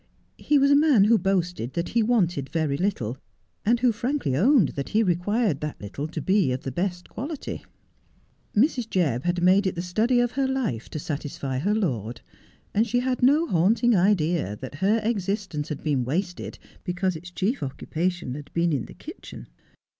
[0.39, 3.19] He was a man who boasted that he wanted very little;
[3.63, 7.63] and who frankly owned that he required that little to be of the best quality.
[8.55, 8.89] Mrs.
[8.89, 12.21] Jebb had made it the study of her life to satisfy her lord,
[12.73, 17.59] and she had no haunting idea that her existence had been wasted because its chief
[17.59, 19.45] occu pation had been in the kitchen.